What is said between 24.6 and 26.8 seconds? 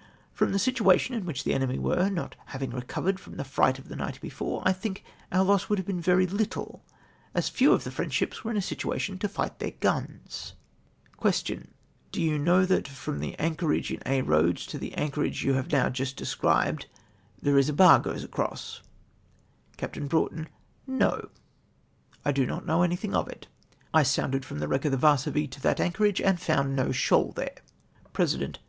the wreck of the Yarsovie to that anchorage, and found